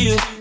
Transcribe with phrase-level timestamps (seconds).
[0.00, 0.39] you.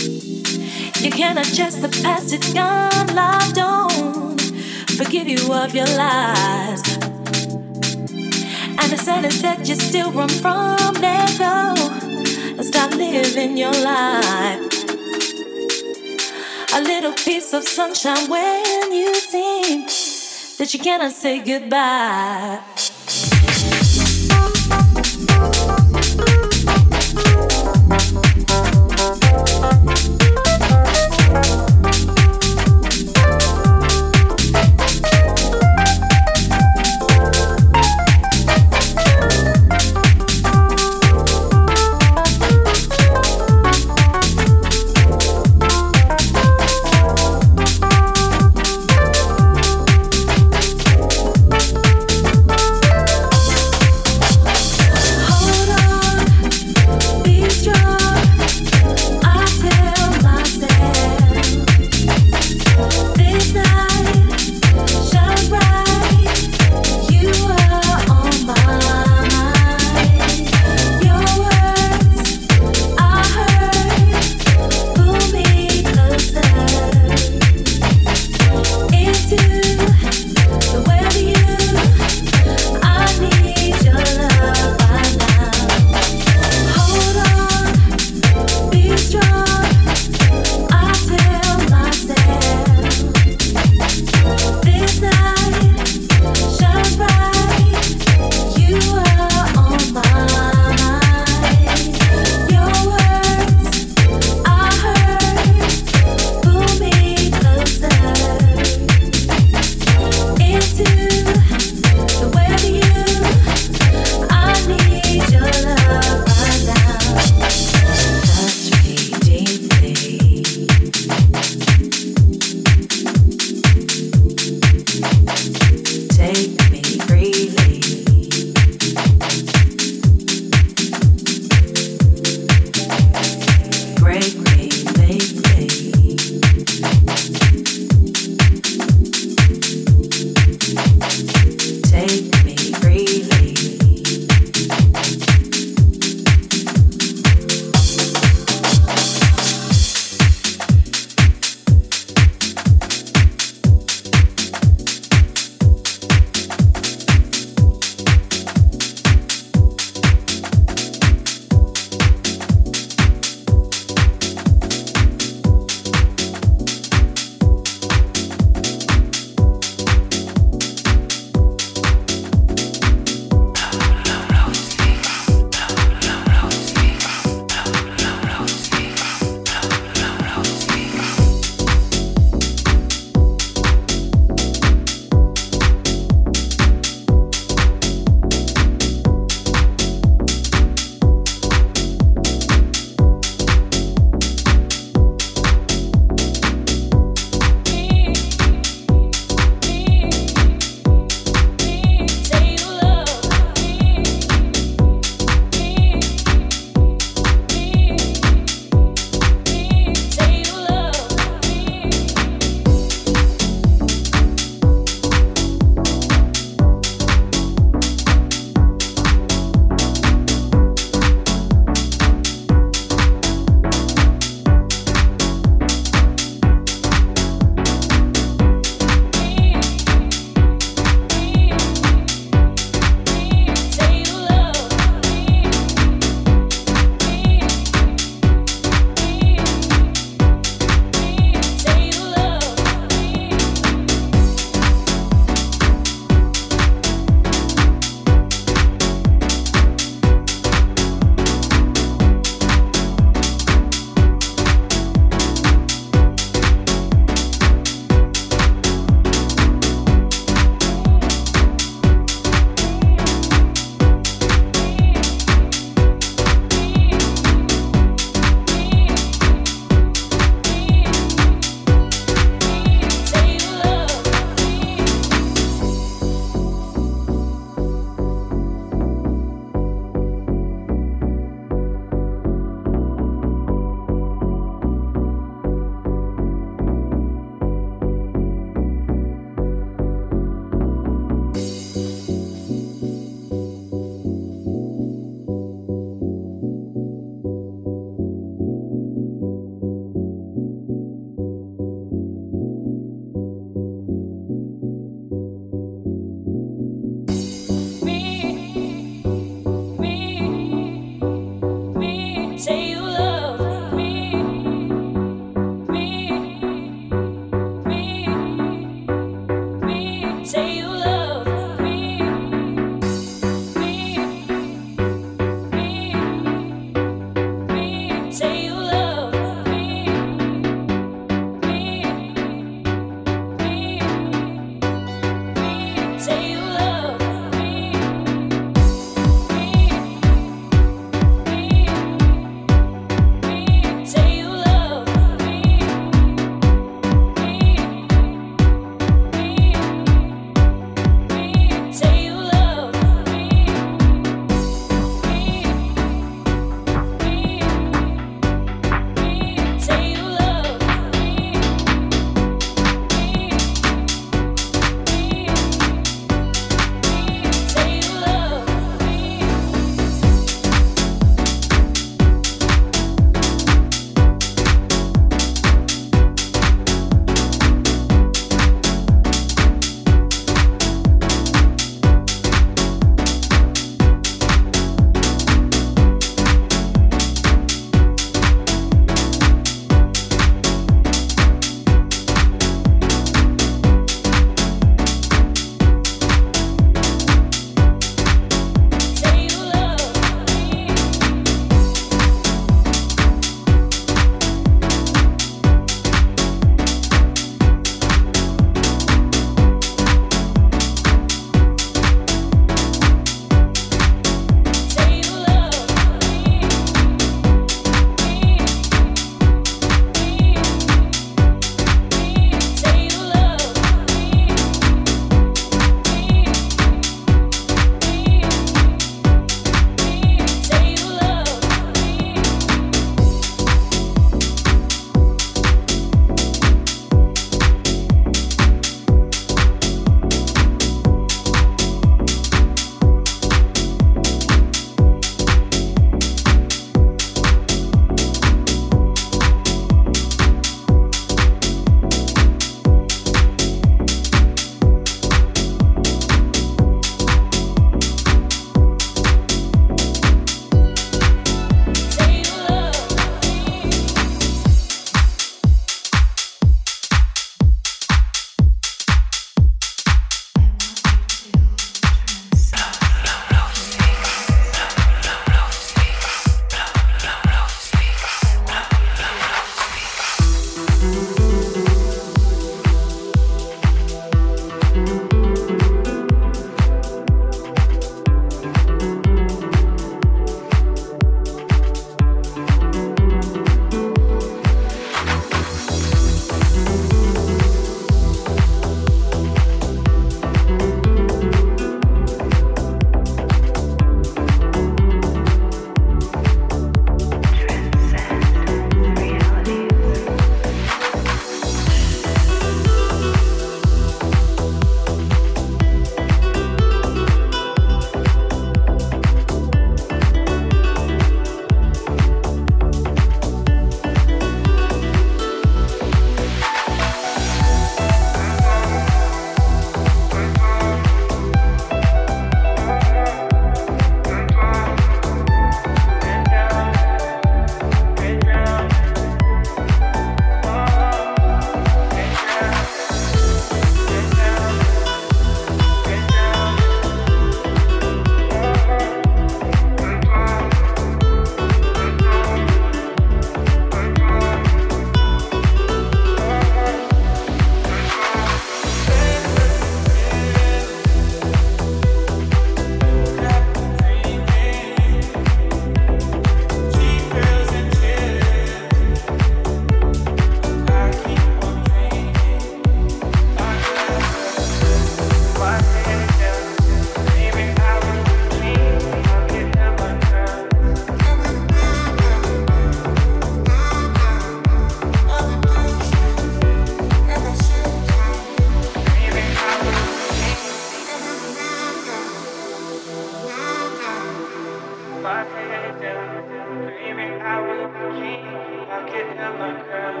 [596.04, 598.24] Dreaming I will be king,
[598.68, 600.00] pocket in my crown.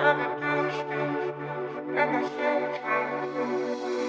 [0.00, 0.80] I'm a douche,
[1.96, 3.99] I'm a